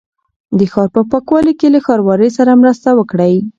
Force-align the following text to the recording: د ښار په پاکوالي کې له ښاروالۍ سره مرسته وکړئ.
د 0.57 0.59
ښار 0.71 0.89
په 0.95 1.01
پاکوالي 1.11 1.53
کې 1.59 1.67
له 1.73 1.79
ښاروالۍ 1.85 2.29
سره 2.37 2.59
مرسته 2.61 2.89
وکړئ. 2.93 3.35